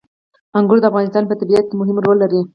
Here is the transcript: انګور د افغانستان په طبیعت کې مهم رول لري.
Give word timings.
انګور 0.57 0.77
د 0.81 0.85
افغانستان 0.89 1.23
په 1.27 1.35
طبیعت 1.41 1.65
کې 1.67 1.75
مهم 1.81 1.97
رول 2.05 2.17
لري. 2.23 2.41